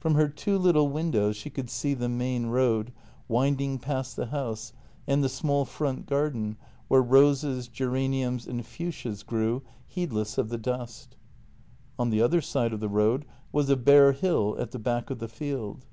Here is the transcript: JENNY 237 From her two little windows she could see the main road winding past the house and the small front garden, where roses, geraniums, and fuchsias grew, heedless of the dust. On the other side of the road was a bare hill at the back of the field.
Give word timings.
JENNY 0.00 0.14
237 0.14 0.14
From 0.14 0.14
her 0.14 0.28
two 0.32 0.64
little 0.64 0.88
windows 0.90 1.36
she 1.36 1.50
could 1.50 1.68
see 1.68 1.92
the 1.92 2.08
main 2.08 2.46
road 2.46 2.92
winding 3.26 3.80
past 3.80 4.14
the 4.14 4.26
house 4.26 4.72
and 5.08 5.24
the 5.24 5.28
small 5.28 5.64
front 5.64 6.06
garden, 6.06 6.56
where 6.86 7.02
roses, 7.02 7.66
geraniums, 7.66 8.46
and 8.46 8.64
fuchsias 8.64 9.24
grew, 9.24 9.62
heedless 9.88 10.38
of 10.38 10.50
the 10.50 10.58
dust. 10.58 11.16
On 11.98 12.10
the 12.10 12.22
other 12.22 12.40
side 12.40 12.72
of 12.72 12.78
the 12.78 12.88
road 12.88 13.24
was 13.50 13.68
a 13.68 13.74
bare 13.74 14.12
hill 14.12 14.54
at 14.60 14.70
the 14.70 14.78
back 14.78 15.10
of 15.10 15.18
the 15.18 15.26
field. 15.26 15.84